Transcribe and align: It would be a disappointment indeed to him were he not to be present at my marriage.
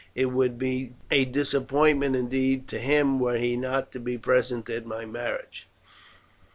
It 0.15 0.31
would 0.31 0.57
be 0.57 0.93
a 1.11 1.25
disappointment 1.25 2.15
indeed 2.15 2.67
to 2.69 2.79
him 2.79 3.19
were 3.19 3.37
he 3.37 3.55
not 3.55 3.91
to 3.91 3.99
be 3.99 4.17
present 4.17 4.67
at 4.67 4.83
my 4.87 5.05
marriage. 5.05 5.67